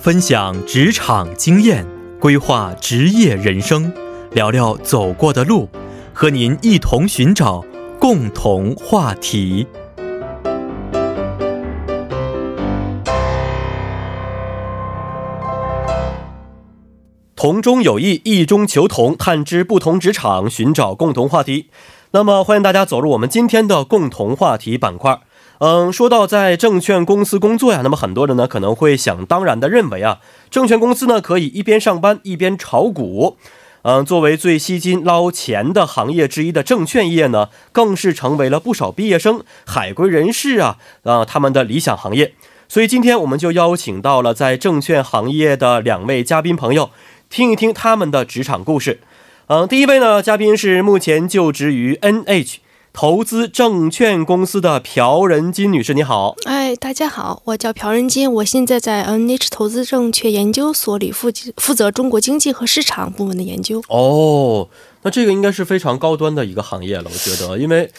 [0.00, 1.86] 分享职场经验，
[2.18, 3.92] 规划职业人生，
[4.32, 5.68] 聊聊走过的路，
[6.14, 7.62] 和您一同寻找
[7.98, 9.66] 共同话题。
[17.36, 21.68] 同中有异，异中求同，探知不同职场，寻找共同话题。
[22.12, 25.20] 那么，欢迎大家走入我们今天的共同话题板块。
[25.60, 30.20] 嗯，说到在证券公司工作呀，那么很多人呢可能会想当然的认为啊，
[30.50, 33.36] 证券公司呢可以一边上班一边炒股。
[33.82, 42.34] 嗯，作为最吸金捞钱的行业之一的证券业呢，更是成为了不少毕业生、海归人士啊啊他们的理想行业。
[42.66, 46.88] 所以今天我们就邀请到了在证券行业的两位嘉宾朋友，
[47.28, 49.00] 听一听他们的职场故事。
[49.48, 52.56] 嗯，第一位呢，嘉宾是目前就职于 NH
[52.92, 56.34] 投资证券公司的朴仁金女士，你好。
[56.44, 63.82] 哎，大家好，我叫朴仁金，我现在在 NH 投资证券研究所里负负责中国经济和市场部门的研究。
[63.88, 64.68] 哦，
[65.02, 67.90] 那这个应该是非常高端的一个行业了，我觉得，因为。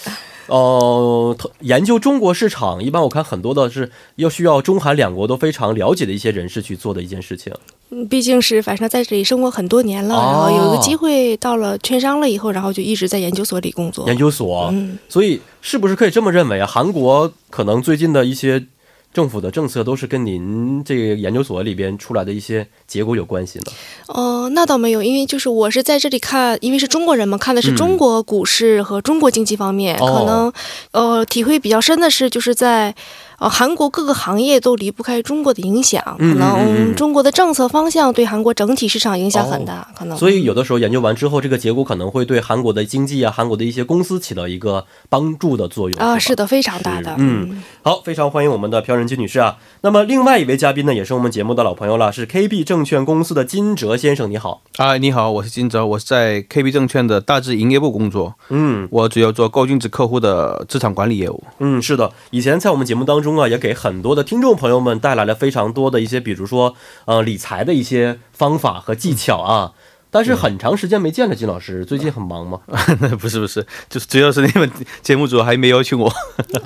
[0.52, 7.54] 呃，研究中国市场，一般我看很多的是要需要中韩两国都非常了解的一些人士去做的一件事情。
[7.90, 14.06] 嗯，毕竟是反正在这里生活很多年了，然后有一个机会到了券商了以后，然后就一直在研究所里工作。
[14.08, 16.68] 研究所，嗯，所以是不是可以这么认为啊？
[16.68, 18.66] 韩国可能最近的一些。
[19.14, 23.66] 政府的政策都是跟您这个研究所里边出来的一些结果有关系呢？
[24.08, 30.52] 哦，那倒没有，因为就是我是在这里看，因为是中国人嘛，看的是中国股市和中国经济方面，可能
[30.92, 32.96] 呃体会比较深的是就是在。
[33.42, 40.16] 呃，韩国各个行业都离不开中国的影响，可能中国的政策方向对韩国整体市场影响很大，可能。
[40.16, 47.16] 所以有的时候研究完之后，这个结果可能会对韩国的经济啊，韩国的一些公司起到一个帮助的作用啊，是的，非常大的。
[47.18, 49.58] 嗯，好，非常欢迎我们的朴仁金女士啊。
[49.82, 54.62] 那么另外一位嘉宾呢，也是我们节目的老朋友了，是 KB 证券公司的金哲先生，你好。
[54.78, 58.36] 啊，你好，我是金哲，我是在 KB 证券的大致营业部工作。
[58.50, 61.44] 嗯，我主要做高净值客户的资产管理业务。
[61.58, 64.16] 嗯，是的，以前在我们节目当中啊，也给很多。
[64.16, 66.76] 的听众朋友们带来了非常多的一些，比如说，
[67.06, 69.74] 呃，理财的一些方法和技巧啊。
[70.12, 72.60] 但是很长时间没见了，金老师，最近很忙吗？
[73.18, 74.70] 不是不是，就是主要是你们
[75.02, 76.12] 节目组还没邀请我。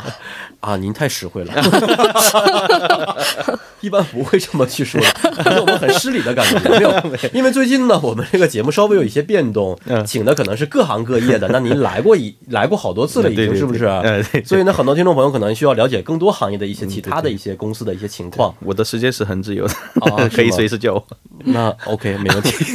[0.60, 1.54] 啊，您太实惠了。
[3.82, 6.58] 一般不会这么去说，的，我们很失礼的感觉。
[6.68, 6.92] 没有，
[7.34, 11.48] 因为最近呢，我们这个节目稍微有一些变动，请的可能是各行各业的。
[11.50, 13.88] 那您来过一来过好多次了，已经是不是？
[14.44, 18.52] 所以呢，很多听众朋友可能需要了解更多行业的一些其他的一些公司的一些情况。
[18.62, 19.76] 我的时间是很自由的，
[20.30, 21.08] 可以随时叫我。
[21.44, 22.66] 那 OK，没问题。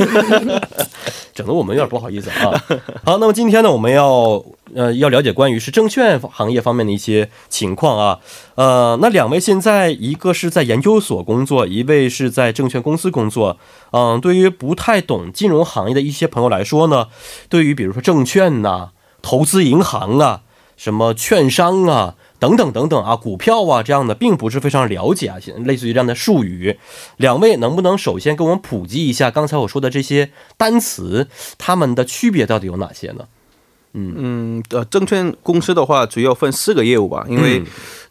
[1.34, 2.62] 整的我们有点不好意思啊。
[3.04, 4.44] 好，那么今天呢，我们要
[4.74, 8.18] 呃要了解关于是证券行业方面的一些情况啊。
[8.56, 13.58] 呃，那两位现在一个是在研究所工作，一位是在证券公司工作。
[13.92, 17.08] 嗯，对于不太懂金融行业的一些朋友来说呢，
[17.48, 18.90] 对于比如说证券呐、
[19.22, 20.42] 投资银行啊、
[20.76, 22.16] 什么券商啊。
[22.40, 26.76] 等等等等啊，股票啊这样的并不是非常了解啊，类似于这样的术语，
[27.18, 33.26] 两位能不能首先给我们普及一下刚才我说的这些单词，它们的区别到底有哪些呢？
[33.92, 37.60] 嗯嗯，呃，证券公司的话主要分四个业务吧，因为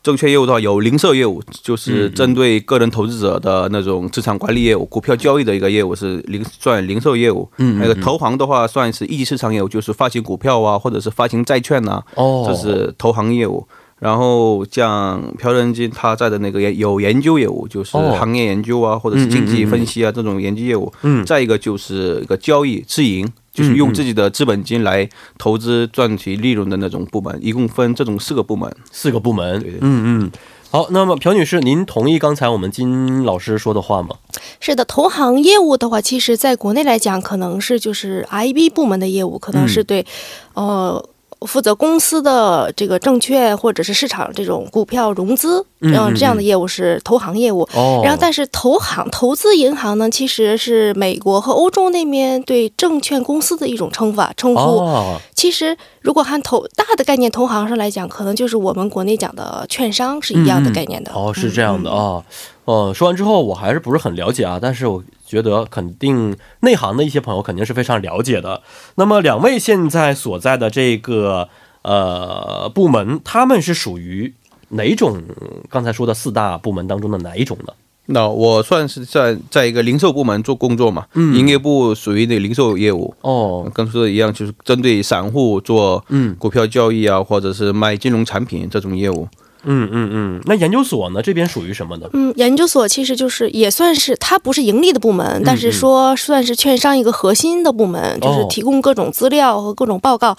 [0.04, 7.50] 证券业务的话有零售业务，就是针对个人投资者的那种资产管理业务，股票交易的一个业务是零算零售业务。
[7.60, 13.66] 嗯，那个投行的话算是一级市场业务，就是发行股票啊，或者是发行债券呐，哦，这是投行业务。
[14.00, 20.92] 然后像朴仁金他在的那个有研究业务，就是行业研究啊，或者是经济分析啊这种研究业务。
[21.02, 21.26] 嗯。
[21.26, 28.74] 再一个就是一个交易自营，就是用自己的资本金来投资赚取利润的那种部门，一共分这种四个部门。
[28.90, 29.60] 四个部门。
[29.62, 29.80] 对对。
[29.82, 30.32] 嗯嗯。
[30.72, 34.16] 好，那么朴女士，您同意刚才我们金老师说的话吗？
[34.62, 40.06] 是的，投行业务的话，其实在国内来讲，可能是就是 IB 部门的业务，可能是对，
[40.54, 41.04] 呃。
[41.48, 47.62] 负责公司的这个证券或者是市场这种股票融资，然后，这样的业务是投行业务。
[47.74, 54.62] 哦，然后但是投行投资银行呢，其实是美国和欧洲那边对证券公司的一种称法称呼。
[54.62, 61.12] 哦，其实如果按投大的概念同行上来讲，可能就是我们国内讲的券商是一样的概念的。
[61.14, 62.24] 哦，是这样的啊。
[62.66, 65.04] 哦，说完之后我还是不是很了解啊，但是我。
[65.30, 68.64] 觉得肯定内行的一些朋友肯定是非常了解的。
[68.96, 71.48] 那么两位现在所在的这个
[71.84, 74.34] 呃部门，他们是属于
[74.70, 75.22] 哪种？
[75.70, 77.74] 刚才说的四大部门当中的哪一种呢？
[78.12, 83.14] 那我算是在在一个零售部门做工作嘛，嗯，营业部属于那零售业务。
[83.22, 86.36] 哦，跟说的一样，就是针对散户做嗯。
[86.40, 89.28] 股票交易啊，或者是卖金融产品这种业务。
[89.64, 91.22] 嗯嗯嗯，那研究所呢？
[91.22, 92.08] 这边属于什么呢？
[92.14, 100.38] 嗯，研究所其实就是也算是它不是盈利的部门，但是说算是券商一个核心的部门，就是提供各种资料和各种报告。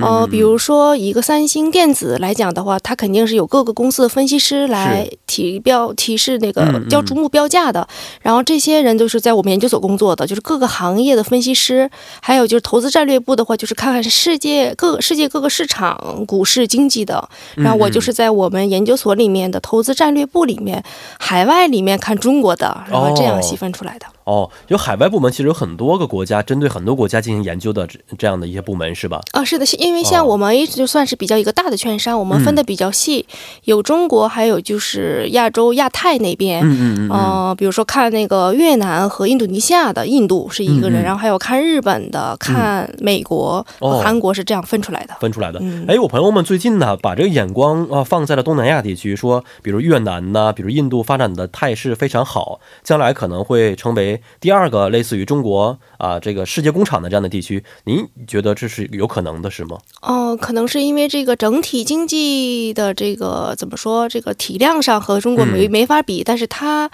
[0.00, 7.86] 呃，比如说一个三星电子来讲的话，它肯定是有各个公司的分析师来提标提示那个交逐目标价的。
[8.22, 11.90] 然后这些人都是在我们研究所工作的，就是各个行业的分析师。
[12.20, 17.28] 还有就是投资战略部的话，就是看看世界各世界各个市场股市经济的。
[17.54, 20.82] 然后我就是在我们研究所里面的投资战略部里面，
[21.18, 24.06] 海外里面看中国的，然后这样细分出来的。
[24.21, 24.21] 哦，
[24.68, 29.20] 有海外部门，其实有很多个国家针对很多国家进行研究的这这样的一些部门是吧？
[29.32, 33.26] 啊，是的，因为像我们一直就算是比较一个大的券商，我们分的比较细，
[33.64, 45.60] 有中国，还有就是亚洲、亚太那边，嗯嗯嗯，比如说看那个越南和印度尼西亚的，印度是一个人，然后还有看日本的，看美国和韩国是这样分出来的，分出来的。
[45.88, 54.11] 哎，我朋友们最近呢，把这个眼光啊放在了东南亚地区，说比如越南呢，比如印度发展的态势非常好，将来可能会成为。
[54.40, 59.78] 第二个类似于中国啊，这个世界工厂的这样的地区，您觉得这是有可能的，是吗？
[60.00, 66.90] 哦，可能是因为这个整体经济的这个怎么说，这个体量上和中国没没法比，但是它。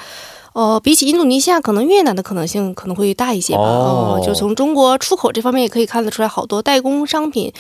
[0.58, 3.60] 哦，比起印度尼西亚，可能越南的可能性可能会大一些吧。
[3.60, 7.52] 哦，就从中国出口这方面也可以看得出来，好多代工商品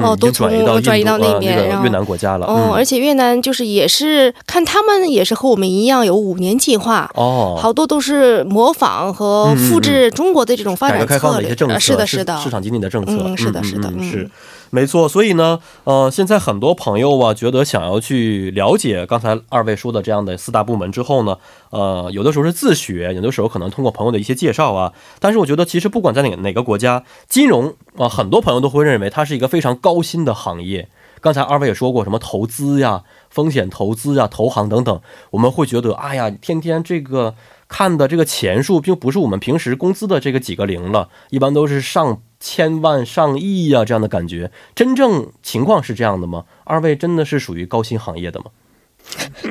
[0.00, 0.48] 哦都从
[0.80, 2.46] 转移到那边，然后越南国家了。
[2.46, 11.48] 哦，而且越南就是也是看他们也是和我们一样有五年计划哦，好多都是模仿和复制中国的这种发展策略。
[11.80, 14.30] 是的，是的，市场经济的政策，是的，是的，是。
[14.74, 21.38] 没错，所以呢，呃，现在很多朋友啊，觉得想要去了解刚才二位说的这样的四大部门之后呢，
[21.70, 24.92] 呃，有的时候是自学，有的时候可能通过朋友的一些介绍啊。
[25.20, 30.88] 但是我觉得，其实不管在哪哪个国家，金融啊，很多朋友都会认为它是一个非常高薪的行业。
[31.20, 35.00] 刚才二位也说过，什么投资呀、风险投资呀、投行等等，
[35.30, 37.36] 我们会觉得，哎呀，天天这个
[37.68, 42.22] 看的这个钱数，并不是我们平时工资的这个几个零了，一般都是上。
[42.40, 46.44] 千万上亿呀，这样的感觉，真正情况是这样的吗？
[46.64, 48.46] 二位真的是属于高薪行业的吗？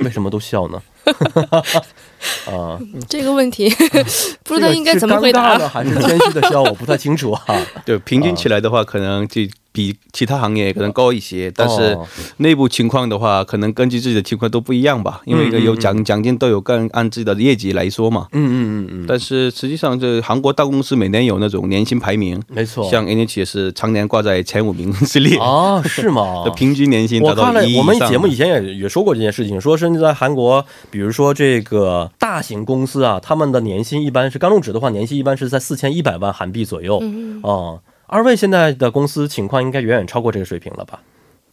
[0.04, 0.80] 为什么都笑呢？
[2.45, 2.77] 啊，
[3.10, 3.68] 这个问题
[4.45, 5.68] 不知道应该怎么回答呢？
[5.68, 6.62] 还是谦虚的笑？
[6.62, 7.44] 我不太清楚啊。
[7.83, 9.42] 对，平均起来的话，可能就。
[9.73, 11.97] 比其他行业可能高一些，但是
[12.37, 15.19] 内部情况的话，可能根据自己的情况都不一样吧。
[15.25, 18.27] 因为有奖奖金都有个人按自己的业绩来说嘛。
[18.31, 19.05] 嗯嗯嗯嗯。
[19.07, 25.37] 但是实际上，这韩国大公司每年有那种年薪排名，没错，像 NH 也是常年挂在前五名之列。
[25.39, 26.43] 啊，是吗？
[26.55, 36.99] 平均年薪达到一我们节目以前也也说过这件事情，说是在韩国，比如说这个大型公司啊，他们的年薪一般是刚入职的话，年薪一般是在四千一百万韩币左右。
[37.01, 37.79] 嗯嗯。
[38.13, 41.01] 二位现在的公司情况应该远远超过这个水平了吧？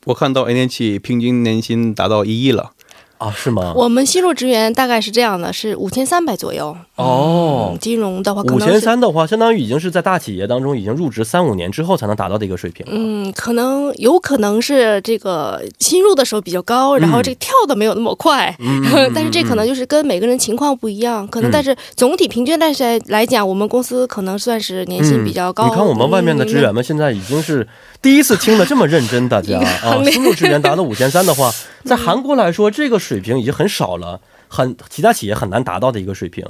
[0.05, 2.73] 我看到 A 年期平均年薪达到一亿了。
[3.21, 3.75] 啊，是吗？
[3.77, 6.75] 我们新入职员大概是这样的，是五千三百左右。
[6.97, 12.87] 哦，金融的话，五千三的话，相当于已经是在大企业当中已经入职三五年之后才能达到的一个水平。
[12.89, 18.57] 嗯，可能有可能是这个新入的时候比较高，然后这个跳的没有那么快。
[18.59, 18.83] 嗯，
[19.15, 22.73] 但是这可能就是跟每个人情况不一样，可能但是总体平均来
[23.09, 25.69] 来讲，我们公司可能算是年薪比较高。
[25.69, 27.69] 你看我们外面的职员们现在已经是。
[28.03, 31.53] 第一次听的这么认真，大家啊，新入职员达到五千三的话，
[31.85, 36.47] 在韩国来说，这个水平已经很少了，很其他企业很难达到的一个水平。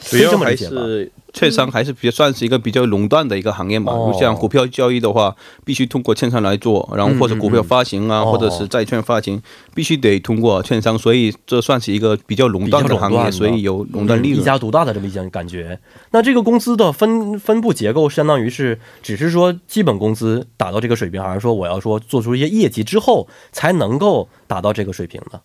[0.00, 3.92] 主要还是券商还是比较算是一个比较垄断的一个行业嘛。
[3.92, 5.34] 如像股票交易的话，
[5.64, 9.40] 必须通过券商来做，然后或者股票发行啊，或者是债券发行，
[9.74, 15.78] 必须得通过券商，所以这算是一个比较垄断的行业，所以有垄断利润、一家独大的这么一种感觉。
[16.12, 25.40] 那这个公司的分分布结构，相当于是只是说基本工资达到这个水平，还是说我要说做出一些业绩之后才能够达到这个水平呢？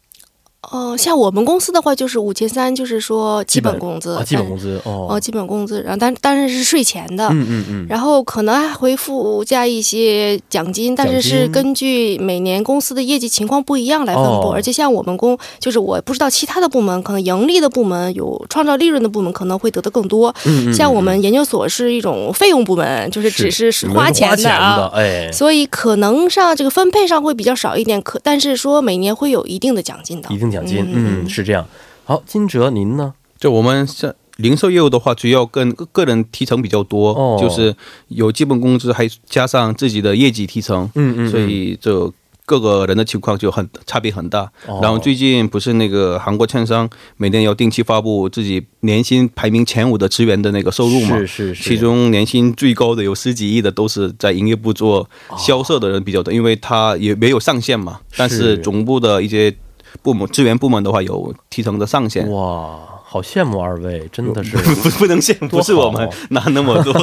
[0.71, 30.52] 哦，像我们公司的话，就是五千三，就是说基本工资，基本工资哦，基本工资，然后但当然是税前的，嗯嗯嗯，然后可能还会附加一些奖金，但是是根据每年公司的业绩情况不一样来分布，而且像我们公，就是我不知道其他的部门，可能盈利的部门有创造利润的部门可能会得的更多，嗯像我们研究所是一种费用部门，就是只是花钱的啊，哎，所以可能上这个分配上会比较少一点，可但是说每年会有一定的奖金的，一定。
[30.53, 31.65] 奖金，嗯，是这样。
[32.05, 33.13] 好，金哲，您呢？
[33.37, 37.75] 就我们像零售业务的话，主要跟个人提成比较多，就是
[38.07, 42.13] 有基本工资，还加上自己的业绩提成，嗯嗯，所以就
[42.45, 44.51] 各个人的情况就很差别很大。
[44.81, 51.17] 然后最近不是那个韩国券商每年要定期发布自己年薪排名前五的职员的那个收入嘛？
[51.19, 51.63] 是是是。
[51.69, 57.99] 其中年薪最高的有十几亿的都是在营业部做销售的人比较多，因为他也没有上限嘛。
[58.17, 59.55] 但是总部的一些。
[60.01, 62.29] 部门支援部门的话有提成的上限。
[62.31, 66.93] 哇，好羡慕二位，真的是 不不能羡慕，不是我们拿那么多。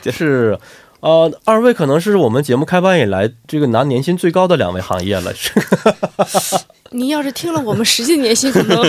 [0.00, 0.58] 就 是。
[1.00, 5.52] 呃，二位可能是我们节目开办以来这个拿年薪最高的两位行业了，是
[6.92, 8.82] 你要是听了我们实际年薪，可能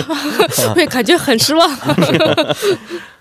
[0.72, 1.70] 会感觉很失望。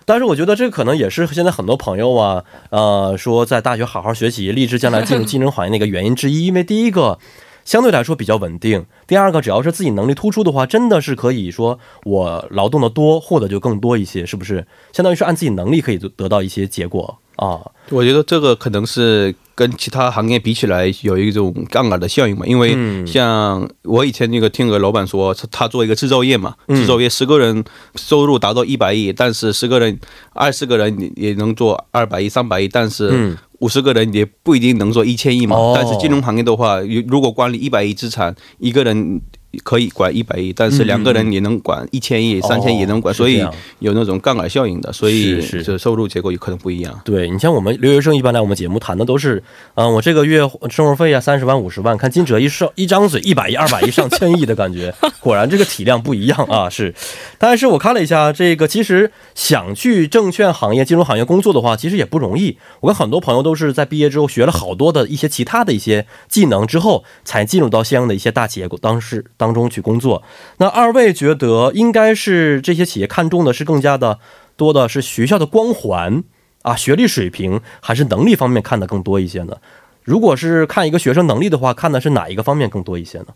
[0.06, 6.46] 但是我觉得这可能也是现在很多朋友啊，呃，说在大学好好学习，立志将来进入竞争行业的一个原因之一。
[6.46, 7.20] 因为第一个
[7.66, 14.66] 相对来说比较稳定，第二个只要是自己能力突出的话，真的是可以说我劳动的多，获得就更多一些，是不是？
[14.94, 17.60] 相当于是按自己能力可以得到一些结果啊。
[17.90, 27.64] 我觉得这个可能是跟其他行业比起来有一种杠杆的效应嘛，因为嗯像我以前那个听个老板说，他做一个制造业嘛，嗯制造业十个人
[27.96, 30.00] 收入达到一百亿，但是十个人、
[30.34, 35.56] 二十个人也能做二百亿、三百亿，但是嗯五十个人也不一定能做一千亿嘛。
[35.56, 39.22] 哦但是金融行业的话，如如果管理一百亿资产，一个人。
[39.64, 43.46] 可以管一百亿，但是两个人也能管一千亿、三千亿也能管，所以
[43.80, 47.02] 有那种杠杆效应的，所以是收入结构有可能不一样。
[47.04, 49.44] 对你像我们留学生一般来我们节目谈的都是，
[49.76, 56.94] 嗯、我这个月生活费啊三十万五十万，看金哲一上一张嘴一百亿二百亿 上千亿的感觉，果然这个体量不一样啊，是。
[57.38, 62.58] 但是我看了一下这个，其实想去证券行业、金融行业工作的话，其实也不容易。
[62.80, 70.24] 我跟很多朋友都是在毕业之后学了好多的一些其他的一些技能之后，才进入到相应的一些大企业当时当中去工作。
[70.58, 74.20] 那二位觉得应该是这些企业看重的是更加的
[74.56, 76.24] 多的是学校的光环
[76.62, 79.58] 啊，学历水平还是能力方面看的更多一些呢？
[80.04, 83.28] 如果是看一个学生能力的话，看的是哪一个方面更多一些呢？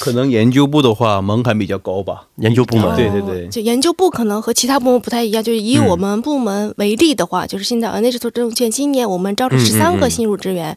[0.00, 2.26] 可能研究部的话门槛比较高吧。
[2.36, 10.76] 研究部门，对对对哦就研究部可能和其他部门不太一样，就是以嗯我们部门为例的话，就是现在 N H 证券今年我们招了十三嗯个新入职员，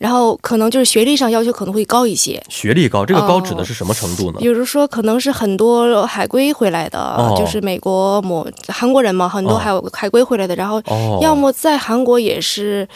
[0.00, 2.42] 然后可能就是学历上要求可能会高一些。
[2.48, 4.38] 学历高，这个高哦指的是什么程度呢？
[4.40, 12.88] 比如说，可能是很多海归回来的，哦就是美国某韩国人嘛，很多哦还有海归回来的，然后哦，要么在韩国也是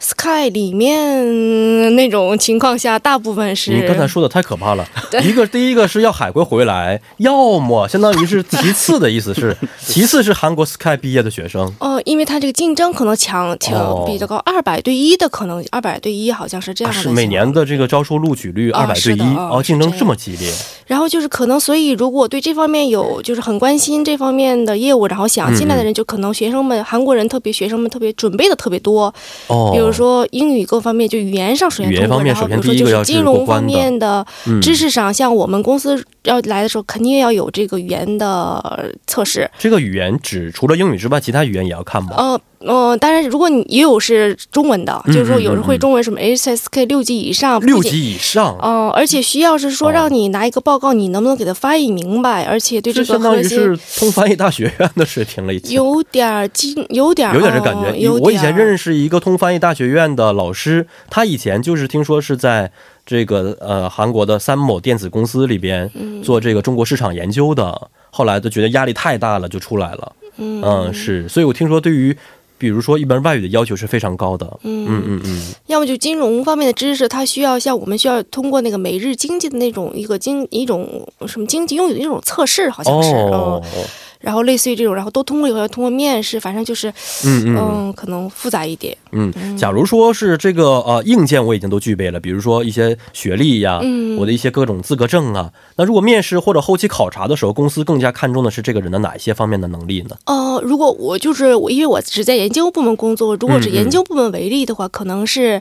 [0.00, 4.84] Sky 里面那种情况下，大部分是你刚才说的太可怕了。
[5.22, 9.56] 一个第一个是要海归回来，要么相当于是其次的意思是，
[9.86, 11.72] 其次是韩国 Sky 毕业的学生。
[11.78, 20.52] 哦，因为他这个竞争可能强哦强比较高，二百对一的可能二百对一好像是这啊样的每年的这个招收录取率啊二百对一哦，竞争这么激烈，
[20.86, 29.12] 然后就是可能，所以如果对这方面有就是很关心这方面的业务，然后想进来的人，就可能学生们、韩国人特别学生们特别准备的特别多，
[29.48, 34.60] 哦，比如说英语各方面，就语言上首先语言通过，方面首然后比如说就先第一个要是金融方面的嗯。
[34.60, 39.50] 知识上，像我们公司要来的时候，肯定要有这个语言的测试。
[39.58, 42.10] 这个语言只除了英语之外，其他语言也要看吗？
[42.16, 52.44] 呃呃，当然，如果你也有是中文的，嗯就是说有人嗯嗯会中文，什么 HSK 六级以上，六级以上，哦、而且需要是说哦让你拿一个报告，你能不能给他翻译明白？
[52.44, 55.74] 而且对这个这相当于是通翻译大学院的水平了，已经。
[55.74, 62.68] 有点儿精，有点儿有点这感觉我以前认识识一个通翻译大学院的老师，他以前就是听说是在
[63.06, 65.88] 这个呃韩国的三某电子公司里边
[66.24, 70.12] 做这个中国市场研究的，后来就觉得压力太大了，就出来了。
[70.36, 72.16] 嗯，是，所以我听说对于
[72.62, 74.46] 比如说一门外语的要求是非常高的。
[74.62, 74.86] 嗯。
[74.88, 83.60] 嗯嗯，要么就金融方面的知识，它需要像我们需要通过那个每日经济的那种一个经一种什么经济用语的一种测试，好像是，哦。
[83.64, 83.84] 嗯，，
[84.22, 86.88] 然后类似于这种，然后都通过以后要通过面试，反正就是，
[87.26, 88.96] 嗯嗯嗯，可能复杂一点。
[89.10, 100.16] 嗯，假如说是这个呃硬件我已经都具备了，比如说一些学历呀，嗯我的一些各种资格证啊，那如果面试或者后期考察的时候，公司更加看重的是这个人的哪一些方面的能力呢？
[100.26, 105.60] 呃，如果我就是我，因为我只在研究部门工作，如果是研究部门为例的话，可能是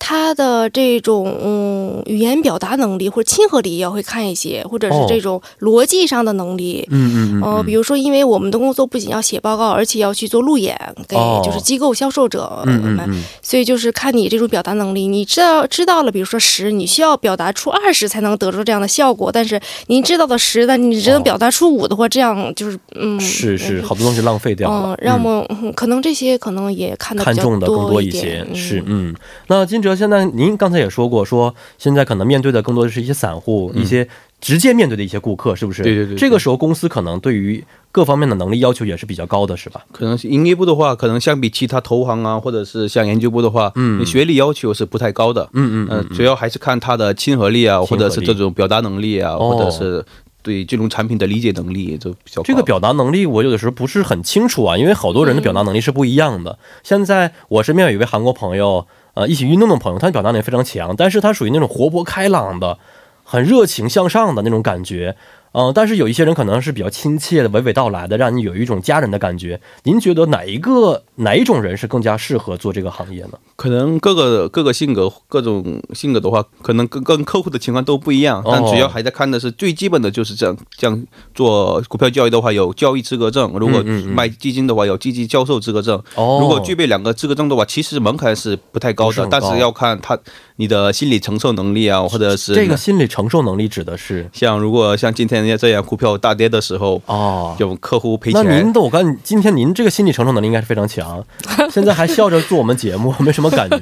[0.00, 6.84] 他的这种嗯语言表达能力或者亲和力也会看一些，或者是哦这种逻辑上的能力。
[6.90, 10.76] 嗯嗯呃，比如说，因为我们的工作不仅要写报告，而且要去做路演
[11.06, 15.06] 给哦就是机构销售者们，嗯嗯嗯，所以就是看你这种表达能力。
[15.06, 24.96] 你知道知道了，比如说十，你需要表达出二十才能得出这样的效果，但是您知道的十，但你只能哦表达出五的话，这样就是嗯，是是，好多东西浪费掉了嗯，。
[25.02, 29.14] 让我、嗯可能这些可能也看的看重的更多一一些点，是嗯。
[29.46, 34.06] 那金哲，现在您刚才也说过，说现在可能面对的更多的是一些散户，一些
[34.40, 35.82] 直接面对的一些顾客，是不是？
[35.82, 39.84] 对对对对这个时候公司可能对于各方面的能力要求也是比较高的，是吧？
[39.92, 45.48] 可能是营业部的话，可能相比其他投行啊，或者是像研究部的话，嗯你学历要求是不太高的。
[45.52, 50.04] 嗯呃，主要还是看他的亲和力啊，力或者是这种表达能力啊，哦或者是
[50.42, 52.42] 对金融产品的理解能力就比较。
[52.42, 56.58] 这个表达能力，我有的时候不是很清楚啊，因为好多人的表达能力是不一样的。
[56.82, 62.78] 现在我身边有一位韩国朋友，呃，一起运动的朋友，他表达能力非常强，但是他属于那种活泼开朗的。
[63.22, 65.14] 很热情向上的那种感觉。
[65.52, 69.60] 嗯，但是有一些人可能是比较亲切的、娓娓道来的，让你有一种家人的感觉。
[69.82, 73.30] 您觉得哪一个哪一种人是更加适合做这个行业呢？
[73.56, 78.42] 可能各个各个性格，各种性格的话，可能跟跟客户的情况都不一样。
[78.46, 83.82] 但主要还在看的是最基本的就是这样，这样做股票交易的话，有交易资格证；如果
[84.14, 86.00] 卖基金的话，有基金销售资格证。
[86.14, 90.16] 如果具备两个资格证的话，其实门槛是不太高的，但是要看他
[90.60, 95.40] 你的心理承受能力啊，或者是这个心理承受能力指的是像如果像今天。
[95.60, 98.44] 这样股票大跌的时候哦，有客户赔钱。
[98.44, 101.24] 那您的我看今天您这个心理承受能力应该是非常强，
[101.72, 103.78] 现在还笑着做我们节目， 没什么感觉，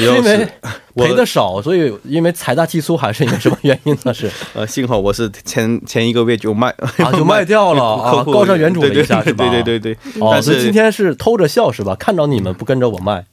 [0.00, 0.48] 因为
[0.96, 4.12] 赔的少，所以因为财大气粗还是因为什么原因呢？
[4.14, 9.48] 是 呃，幸好我是前前一个月就卖啊，就卖掉了啊，高山原主了一下是吧？
[9.50, 9.98] 对对对对，
[10.30, 11.94] 但是今天是偷着笑是吧？
[11.96, 13.24] 看着你们不跟着我卖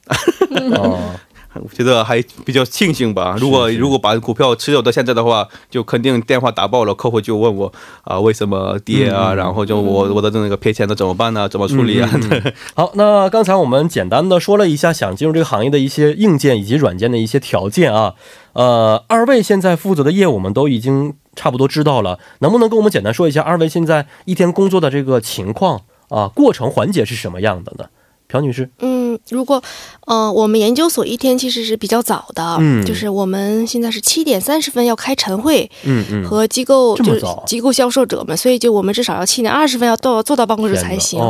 [0.76, 0.98] 哦。
[1.54, 3.36] 我 觉得还比较庆幸吧。
[3.40, 7.72] 如果如果把股票持有到现在的话，就肯定电话打爆了，客户就问我
[8.04, 11.48] 啊为什么跌啊，然后就我我的那个赔钱的怎么办呢？
[11.48, 12.10] 怎么处理啊？
[12.76, 18.14] 好，那刚才我们简单的说了一下想进入这个行业的一些硬件以及软件的一些条件啊。
[18.52, 26.28] 呃，二位现在负责的业务我们都已经差不多知道了，能不能跟我们简单说一下二位现在一天工作的这个情况啊？
[26.28, 27.86] 过程环节是什么样的呢？
[28.26, 29.62] 朴女士，嗯，如果，
[30.06, 41.20] 呃，我们研究所一天其实是比较早的，嗯，就是我们现在是七点三十分要开晨会，嗯嗯，和机构就是机构销售者们，所以就我们至少要七点二十分要到坐到办公室才行。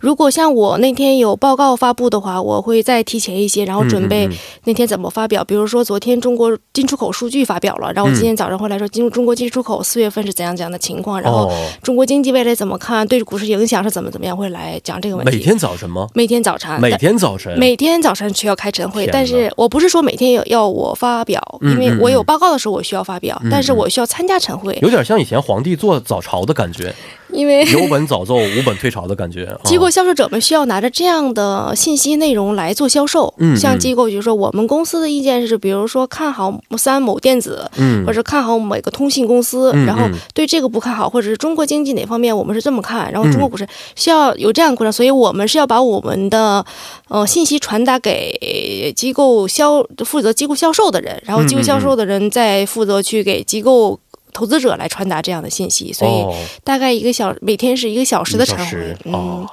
[0.00, 4.28] 如果像我那天有报告发布的话，我会再提前一些，然后准备
[4.64, 5.44] 那天怎么发表。
[5.44, 11.50] 比如说昨天中国进出口数据发表了，然后今天早上会来说进入中国进出口四月份是怎样怎样的情况，然后
[11.82, 15.32] 中国经济未来怎么看，对股市影响是怎么怎么样，会来讲这个问题。
[15.32, 16.08] 每天早晨吗？
[16.14, 16.48] 每天早。
[16.48, 26.94] 早晨，每天早晨，每天早晨需要开晨会，但是我不是说每天要要我发表，因为我有报告的时候我需要发表，但是我需要参加晨会，有点像以前皇帝做早朝的感觉。
[27.30, 29.46] 因为有本早奏，无本退朝的感觉。
[29.62, 33.34] 机构销售者们需要拿着这样的信息内容来做销售。
[33.36, 46.64] 嗯，像机构，就说我们公司的意见是，比如说看好三某电子，嗯，或者看好某个通信公司，然后对这个不看好，或者是中国经济哪方面我们是这么看，然后中国股市需要有这样的过程，所以我们是要把我们的
[47.08, 53.98] 呃信息传达给机构销负责机构销售的人，然后机构销售的人再负责去给机构。
[54.30, 56.24] 投资者来传达这样的信息，所以
[56.62, 58.96] 大概一个小每天是一个小时的晨会。
[59.04, 59.44] 嗯，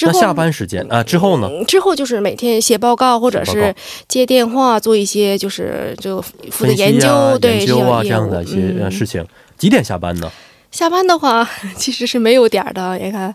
[0.00, 1.48] 那下班时间啊之后呢？
[1.68, 3.72] 之后就是每天写报告，或者是
[4.08, 9.24] 接电话，做一些就是就负责研究对研究啊这样的一些事情。
[9.56, 10.32] 几点下班呢？
[10.74, 12.98] 下班的话，其实是没有点儿的。
[12.98, 13.32] 你看，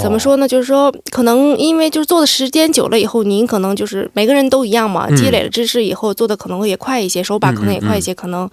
[0.00, 0.48] 怎么说呢？
[0.48, 8.12] 就是说，可能因为就是做的时间久了以后，您可能就是每个人都一样嘛，积累了知识以后，做的可能会也快一些，手把可能也快一些。
[8.12, 8.50] 可能，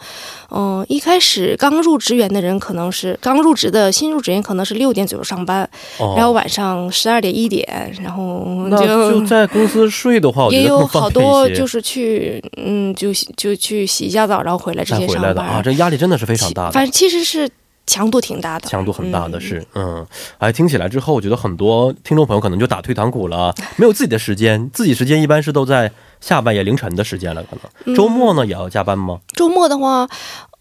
[0.52, 5.68] 嗯，一开始刚入职员的人，可能是刚入职的新入职员，可能是六点左右上班，
[6.16, 15.60] 然后晚上十二点一点，然后就 在公司睡的话，也有好多就是去，嗯，就就去洗一下澡，然后回来直接上班啊。
[15.64, 16.70] 这压力真的是非常大。
[16.70, 17.50] 反正其实是。
[17.88, 20.06] 强度挺大的，强度很大的是，嗯，
[20.38, 27.96] 哎，听起来之后，我觉得很多听众朋友可能就打退堂鼓了， 没有自己的时间，自己时间一般是都在下半夜凌晨的时间了，可能。
[27.96, 29.20] 周末呢也要加班吗？
[29.34, 30.08] 周末的话，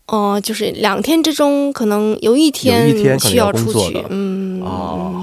[0.06, 5.15] 呃，就是两天之中可能有一天需要出去，嗯啊。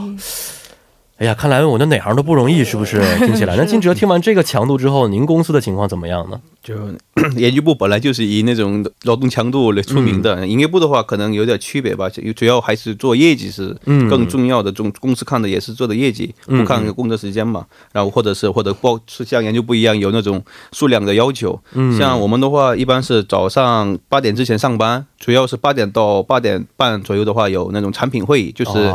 [1.24, 3.02] 哎呀，看来我的哪行都不容易，是不是？
[3.26, 6.38] 听起来，那金哲听完这个强度之后，您公司的情况怎么样呢？
[6.62, 6.76] 就
[7.38, 14.70] 研究部本来就是以那种劳动强度来出名的，营业部的话可能有点区别吧，主要还是做业绩是更重要的。
[14.70, 17.66] 中公司看的也是做的业绩，不看工作时间嘛。
[17.94, 21.58] 然后或者是或者包是像研究部一样有那种数量的要求。
[21.98, 28.94] 像我们的话，一般是早上八点之前上班，主要是八点到八点半左右的话有那种产品会议，就是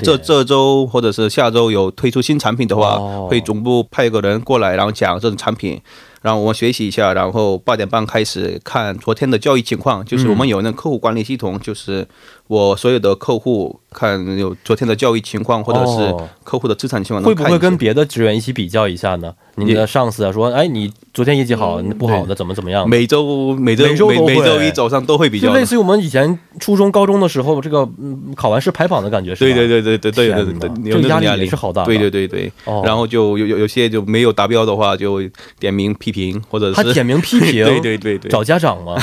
[0.00, 1.63] 这这周或者是下周。
[1.70, 2.98] 有推出新产品的话，
[3.28, 5.80] 会总部派一个人过来，然后讲这种产品，
[6.24, 12.08] 然后我们学习一下，然后八点半开始看昨天的交易情况，就是我们有那客户管理系统，就是
[12.46, 19.34] 我所有的客户看有昨天的交易情况，或者是客户的资产情况，会不会跟别的职员一起比较一下呢？
[19.56, 22.88] 你的上司啊，说，哎，你昨天业绩好，不好的怎么怎么样？
[22.88, 27.86] 每周每周每每周一早上都会比较，就类似于我们以前初中高中的时候，这个
[28.34, 29.54] 考完试排榜的感觉，是吧？
[29.54, 31.84] 对对对对对对对对，这压力也是好大。
[31.84, 32.50] 对对对对，
[32.82, 35.20] 然后就有有有些就没有达标的话，就
[35.60, 38.96] 点名批评，或者是他点名批评， 对对对对，找家长吗？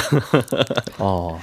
[0.97, 1.37] 哦。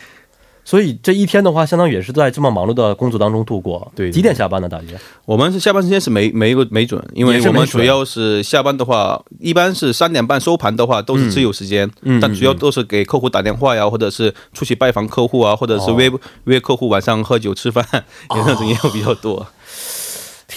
[0.65, 3.91] 所以这一天的话，相当于也是在这么忙碌的工作当中度过。
[3.97, 4.69] 对对几点下班呢？
[4.69, 5.01] 大约？
[5.25, 16.13] 我们是下班时间是没没个没准，因为我们主要是下班的话，一般是三点半收盘的话都是自由时间，嗯但主要都是给客户打电话呀，或者是出去拜访客户啊，或者是约、
[16.45, 17.83] 约客户晚上喝酒吃饭，
[18.37, 19.47] 也那种业务比较多。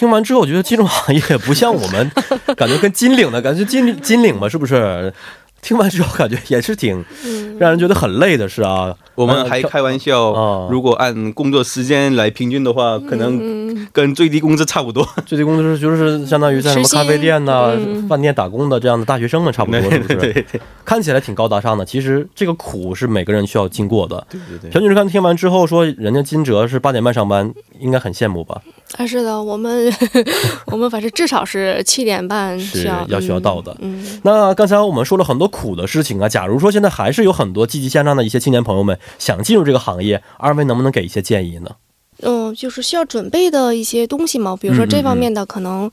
[0.01, 2.11] 听完之后，我觉得金融行业不像我们，
[2.57, 5.13] 感觉跟金领的感觉金金领嘛，是不是？
[5.61, 7.05] 听完之后感觉也是挺
[7.59, 8.95] 让人觉得很累的，是啊。
[9.15, 15.07] 我们还呃开玩笑，哦如果按工作时间来平均的话，可能跟最低工资差不多。
[15.25, 20.15] 最低工资就是相当于在什么咖啡店呐、嗯饭店打工的这样的大学生们差不多，是不是？
[20.15, 24.25] 对对看起来挺高大上的，其实这个苦是每个人需要经过的。
[24.29, 28.61] 对对朴女士刚听完之后说，人家金哲是八点半上班，应该很羡慕吧？
[28.97, 29.93] 啊，是的，我们
[30.67, 34.01] 我们反正至少是七点半需要是要需要到的嗯。
[34.03, 41.75] 嗯那刚才我们说了很多苦的事情啊，假如说现在还是有很多积极向上的一些青年朋友们想进入这个行业，二位能不能给一些建议呢？
[42.21, 45.89] 嗯，就是需要准备的一些东西嘛，比如说这方面的，可能、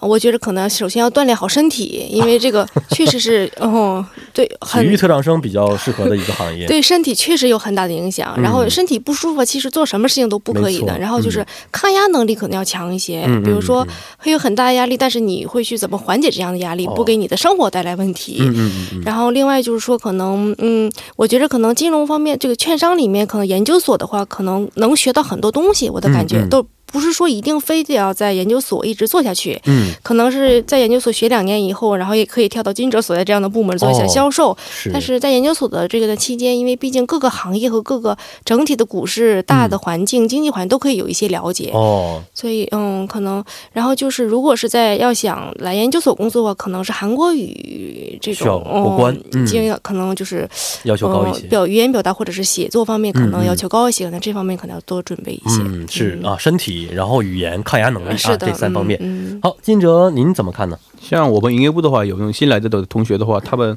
[0.00, 6.66] 呃我觉得可能首先要锻炼好身体，因为这个 确实是，嗯，对，体很育特长生比较适合的一个行业。
[6.68, 8.32] 对身体确实有很大的影响。
[8.36, 10.98] 嗯然后身体不舒服，其实做什么事情都不可以的。
[10.98, 13.88] 然后就是抗压能力可能要强一些，比如说嗯
[14.18, 18.38] 会有很大的压力，但是你会去怎么缓解这样的压力，哦不给你的生活带来问题。
[18.40, 25.69] 嗯嗯嗯嗯，然后另外就是说，可能嗯，我觉得可能金融方面，这个券商里面，可能研究所的话，可能能学到很多东西。
[25.90, 26.48] 我的感觉、嗯嗯。
[26.48, 34.56] 都不是说一定非得要在研究所一直做下去，嗯，可能是在研究所学两年以后，然后也可以跳到金哲所在这样的部门做一下哦销售。
[34.70, 34.90] 是。
[34.92, 50.48] 但是在研究所的这个的期间，因为毕竟各个行业和各个整体的股市、大的环境、经济环境都可以有一些了解，哦，所以嗯，可能然后就是如果是在要想来研究所工作的话，可能是韩国语这种过关嗯嗯，经验可能就是
[50.84, 51.48] 要求高一些嗯。
[51.48, 55.60] 表语言表达或者是写作方面可能要求高一些，那这方面可能要多准备一些。
[55.64, 58.98] 嗯，是啊，身体，然后语言、抗压能力啊，这三方面。
[59.02, 60.78] 嗯，嗯好，金哲，您怎么看呢？
[61.00, 63.76] 像我们营业部的话，有那种新来的的同学的话，他们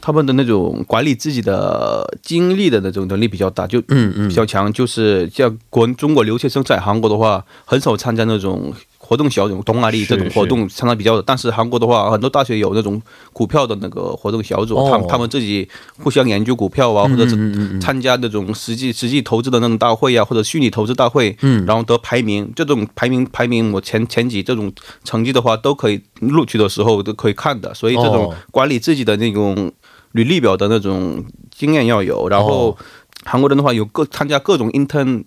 [0.00, 4.72] 他们的那种管理自己的精力的那种能力比较大，就嗯嗯比较强。
[4.72, 8.72] 就是像国中国留学生在韩国的话，很少参加那种
[9.06, 11.22] 活动小组东阿，利这种活动参加比较。
[11.22, 13.00] 但是韩国的话，很多大学有那种
[13.32, 15.68] 股票的那个活动小组，他们他们自己
[16.02, 22.50] 互相研究股票啊，或者是参加那种实际实际投资的那种大会啊，或者虚拟投资大会，然后得排名。
[22.56, 24.72] 这种排名排名我前前几这种
[25.04, 27.72] 成绩的话都可以录取的时候都可以看的。
[27.74, 29.70] 所以这种管理自己的那种
[30.12, 32.28] 履历表的那种经验要有。
[32.28, 32.76] 然后
[33.24, 35.22] 韩国人的话有各参加各种 intern。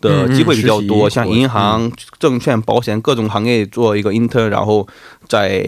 [0.00, 4.86] 的机会比较多，嗯嗯像银行、证券、保险各种行业做一个 intern，然后
[5.28, 5.64] 在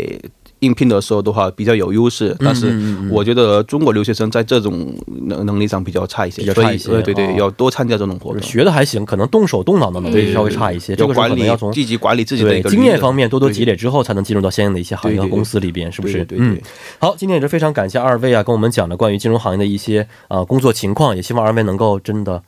[0.61, 2.37] 应聘的时候的话比较有优势。
[2.38, 2.79] 但是
[3.11, 4.95] 我觉得中国留学生在这种
[5.27, 8.43] 能能力上比较差一些，比较差一些对对对，哦要多参加这种活动。
[8.43, 16.19] 学的还行，可能动手动脑的能力嗯稍微差一些，这个时候要管理要从积极管理自己的一个经验方面多多积累，之后，才能进入到相应的一些行业和公司里边，是不是？
[16.25, 16.61] 对对对嗯，
[16.99, 22.43] 好，今天也是非常感谢二位啊，跟我们讲了关于金融行业的一些呃工作情况，也希望二位能够真的。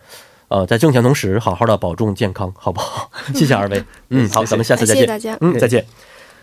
[0.53, 3.11] 呃，在挣钱同时，好好的保重健康，好不好？
[3.35, 3.83] 谢谢二位。
[4.11, 4.97] 嗯，好，咱们下次再见。
[4.97, 5.39] 谢谢大家。
[5.41, 5.87] 嗯，再见。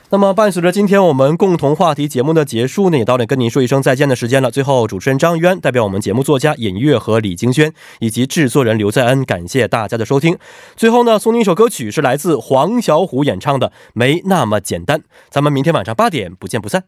[0.10, 4.50] 那么，伴随着今天我们共同话题节目的结束呢，也到了跟您说一声再见的时间了。
[4.50, 10.36] 最后，主持人张渊代表我们节目作家尹月和李晶轩以及制作人刘在恩，感谢大家的收听。
[10.76, 14.98] 最后呢，送您一首歌曲，是来自黄小琥演唱的《没那么简单》。
[15.30, 16.86] 咱们明天晚上八点不见不散。